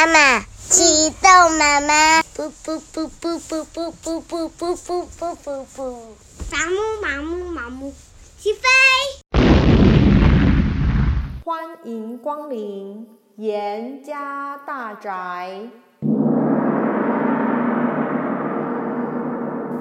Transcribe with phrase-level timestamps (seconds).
[0.00, 5.78] 妈妈，启动妈妈，噗噗噗噗噗噗噗噗噗噗噗噗噗，
[6.50, 7.92] 麻木麻木麻木，
[8.38, 8.62] 起飞！
[11.44, 15.68] 欢迎光临严家大宅，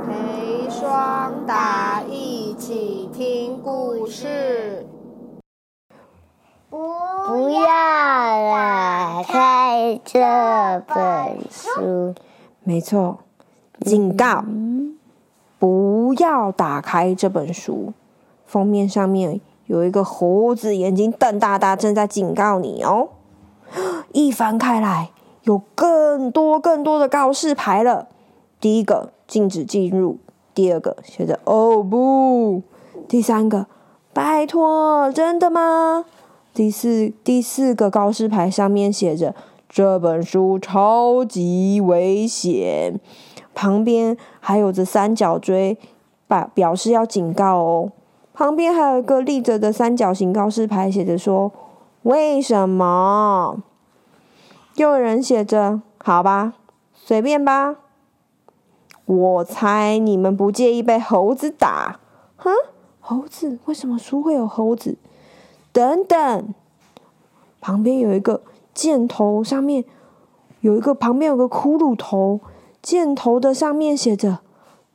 [0.06, 4.86] 陪双达一起听故事。
[6.72, 7.62] 不要
[8.52, 9.24] 打
[10.04, 12.14] 这本书。
[12.64, 13.20] 没错，
[13.82, 14.44] 警告，
[15.58, 17.94] 不要打开这本书。
[18.46, 23.10] 封面上面有一个猴子，眼睛瞪大大，正在警告你哦。
[24.12, 25.12] 一翻开来，
[25.44, 28.08] 有更多更多的告示牌了。
[28.60, 30.18] 第一个禁止进入，
[30.54, 32.62] 第二个写着“哦不”，
[33.08, 33.68] 第三个
[34.12, 36.06] 拜托，真的吗？
[36.52, 39.36] 第四第四个告示牌上面写着
[39.70, 43.00] ：“这本书超级危险。”
[43.56, 45.78] 旁边还有着三角锥，
[46.28, 47.92] 表表示要警告哦。
[48.34, 51.52] 旁边还有一个立着的三角形告示牌，写着说
[52.04, 53.62] ：“为什么？”
[54.76, 56.54] 又有人写着：“好吧，
[56.94, 57.76] 随便吧。”
[59.06, 62.00] 我猜你们不介意被猴子打？
[62.38, 62.52] 哼，
[63.02, 63.60] 猴子？
[63.66, 64.98] 为什么书会有猴子？
[65.74, 66.54] 等等，
[67.60, 68.44] 旁边有一个
[68.80, 69.84] 箭头，上面
[70.62, 72.40] 有一个旁边有个骷髅头，
[72.82, 74.40] 箭头的上面写着：“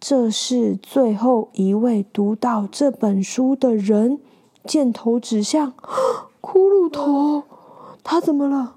[0.00, 4.20] 这是最后一位读到这本书的人。”
[4.64, 5.74] 箭头指向
[6.40, 7.42] 骷髅头，
[8.02, 8.76] 他怎么了？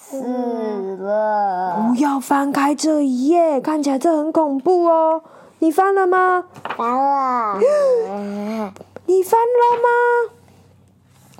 [0.00, 1.86] 死了！
[1.86, 5.22] 不要翻开这一页，看起来这很恐怖哦。
[5.60, 6.46] 你翻了吗？
[6.76, 7.60] 翻了。
[9.06, 9.88] 你翻了吗？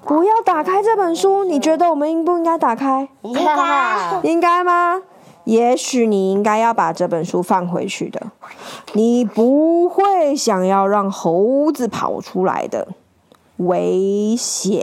[0.09, 3.07] 不要打开这本书，你觉得我们应不应该打开？
[3.21, 4.21] 应该。
[4.23, 5.03] 应该吗？
[5.45, 8.19] 也许你应该要把这本书放回去的。
[8.95, 12.89] 你不会想要让猴子跑出来的，
[13.59, 14.83] 危险！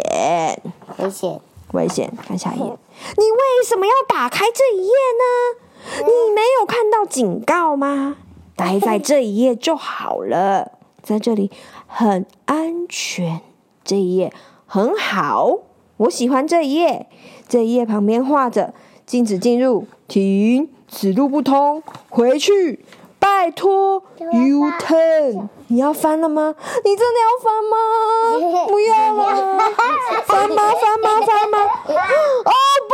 [0.99, 1.41] 危险！
[1.71, 2.13] 危险！
[2.27, 2.65] 看下一页。
[2.65, 6.03] 你为什么要打开这一页呢？
[6.05, 8.17] 你没有看到警告吗？
[8.55, 11.49] 待在这一页就好了，在这里
[11.87, 13.41] 很安全。
[13.83, 14.31] 这一页。
[14.75, 15.59] 很好，
[15.95, 17.07] 我喜欢这一页。
[17.47, 18.73] 这一页旁边画着
[19.07, 22.83] “禁止进入”，停，此路不通，回去，
[23.17, 25.47] 拜托，U turn。
[25.67, 26.53] 你要翻了吗？
[26.83, 28.67] 你真的要翻吗？
[28.67, 29.71] 不要了，
[30.27, 30.55] 翻吗？
[30.57, 31.21] 翻吗？
[31.25, 31.57] 翻吗？
[31.87, 32.51] 哦
[32.89, 32.93] 不！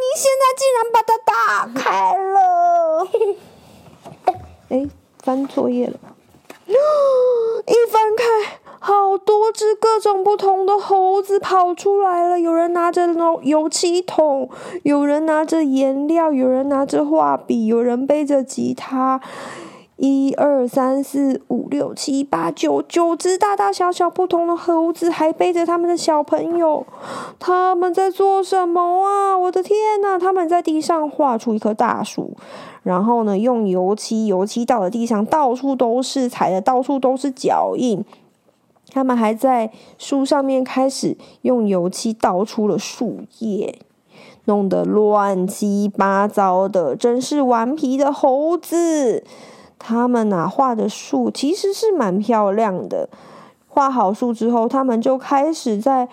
[0.00, 2.32] 你现在竟然把它打开了！
[4.70, 4.88] 哎，
[5.22, 6.00] 翻错页了。
[6.66, 8.24] 一翻开。
[8.82, 13.06] 好多只各种不同的猴子跑出来了，有人拿着
[13.42, 14.48] 油漆桶，
[14.84, 19.20] 有人拿着颜料，有人拿着画笔，有人背着吉他。
[19.96, 26.86] 一二三四五六七八九，九只大大小小不同的猴子，还背着他们的小朋友。
[27.38, 29.36] 他们在做什么啊？
[29.36, 30.18] 我的天哪！
[30.18, 32.34] 他们在地上画出一棵大树，
[32.82, 38.02] 然后呢，用油漆，油漆到了地上，到处都是，踩的到处都是脚印。
[38.90, 43.78] 他们还在树上面开始用油漆倒出了树叶，
[44.44, 49.24] 弄得乱七八糟的，真是顽皮的猴子。
[49.78, 53.08] 他们啊，画的树其实是蛮漂亮的。
[53.66, 56.08] 画好树之后，他们就开始在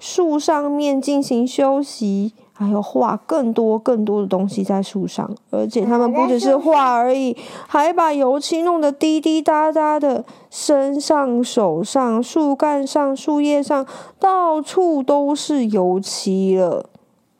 [0.00, 2.32] 树上面进行休息。
[2.62, 7.36] 还有画更多更多的东西在树上，而且他们不只是画而已，
[7.66, 13.86] 还把油漆弄得滴滴答答的，身上、手上、树干上、树叶上，
[14.18, 16.86] 到处都是油漆了。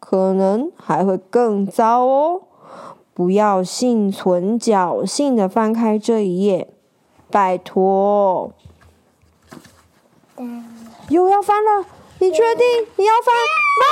[0.00, 2.42] 可能还会更糟哦！
[3.14, 6.68] 不要幸存侥幸的翻开这一页，
[7.30, 8.52] 拜托。
[11.08, 11.86] 又要翻了，
[12.18, 12.66] 你确定
[12.96, 13.34] 你要翻
[13.80, 13.84] 吗？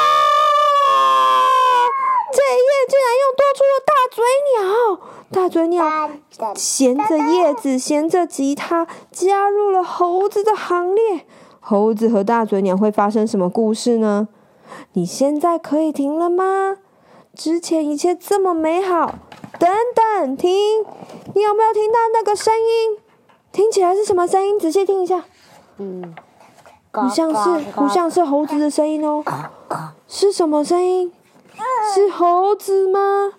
[2.33, 4.25] 这一页竟然又多出了大嘴
[4.55, 5.01] 鸟！
[5.33, 6.11] 大嘴鸟
[6.55, 11.25] 衔着叶子，衔着吉他，加入了猴子的行列。
[11.61, 14.29] 猴子和大嘴鸟会发生什么故事呢？
[14.95, 16.79] 你现在可以停了吗？
[17.35, 19.15] 之前一切这么美好，
[19.59, 20.51] 等等，停！
[21.35, 22.99] 你有没有听到那个声音？
[23.53, 24.59] 听起来是什么声音？
[24.59, 25.25] 仔细听一下。
[25.79, 26.15] 嗯，
[26.91, 29.23] 不像是，不像是猴子的声音哦。
[30.09, 31.13] 是什么声音？
[31.95, 33.33] 是猴子吗？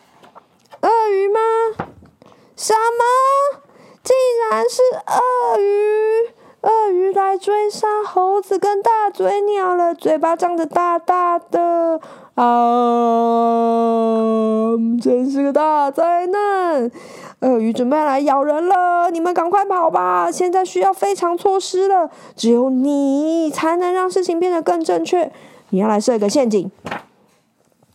[0.82, 1.40] 鳄鱼吗？
[2.56, 3.04] 什么？
[4.04, 4.16] 竟
[4.50, 6.32] 然是鳄鱼！
[6.62, 12.00] 鳄鱼来追杀猴子跟大嘴鸟了，嘴巴张得大大的
[12.36, 12.44] 啊！
[15.02, 16.92] 真是个大灾难！
[17.40, 20.30] 鳄鱼准备来咬人了，你们赶快跑吧！
[20.32, 25.32] 现在需要非常措施了，只有你才能让事情变得更正确。
[25.70, 26.70] 你要来设一个陷阱，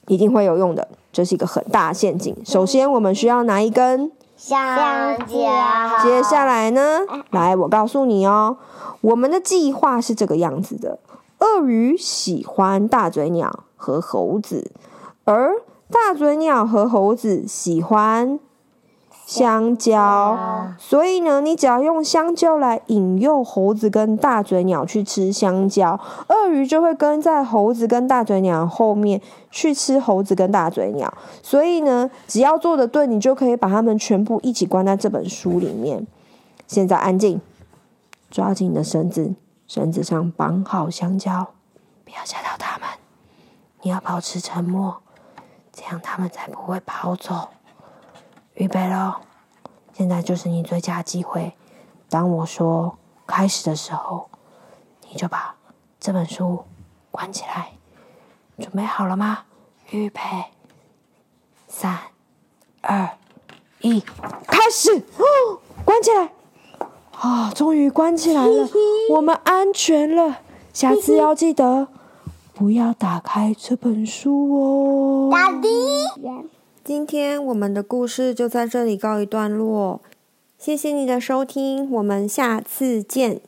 [0.08, 0.88] 一定会有用的。
[1.12, 2.36] 这是一个很大的陷阱。
[2.44, 5.26] 首先，我们需要拿一根香蕉。
[6.02, 7.00] 接下来呢？
[7.30, 8.58] 来，我告诉你哦，
[9.00, 10.98] 我们的计划是这个样子的。
[11.38, 14.70] 鳄鱼喜欢大嘴鸟和猴子，
[15.24, 15.52] 而
[15.90, 18.38] 大嘴鸟和猴子喜欢
[19.26, 20.38] 香蕉，
[20.78, 29.20] 所以呢，你只要用香蕉来引诱猴子跟大嘴鸟去吃香蕉，鳄鱼就会跟在猴子跟大嘴鸟后面
[29.50, 31.12] 去吃猴子跟大嘴鸟。
[31.42, 36.06] 所以呢，只要做的对，你就可以把它们全部一起关在这本书里面。
[36.68, 37.40] 现在安静，
[38.30, 39.34] 抓紧你的绳子。
[39.66, 41.48] 绳子上绑好香蕉，
[42.04, 42.88] 不要吓到他们。
[43.82, 44.98] 你要保持沉默，
[45.72, 47.48] 这样他们才不会跑走。
[48.56, 49.16] 预备喽！
[49.92, 51.52] 现在就是你最佳机会。
[52.08, 54.28] 当我说开始的时候，
[55.10, 55.54] 你就把
[56.00, 56.64] 这本书
[57.10, 57.72] 关起来。
[58.58, 59.40] 准备好了吗？
[59.90, 60.20] 预备，
[61.68, 61.98] 三、
[62.80, 63.10] 二、
[63.80, 64.00] 一，
[64.46, 64.96] 开始！
[65.18, 66.32] 哦，关起来。
[67.12, 67.52] 啊、哦！
[67.54, 68.68] 终于关起来了，
[69.10, 70.38] 我们安全了。
[70.72, 71.88] 下次要记得
[72.54, 75.30] 不要打开这本书哦。
[76.86, 80.00] 今天我们的故事就在这里告一段落。
[80.56, 83.40] 谢谢你的收听，我们下次见。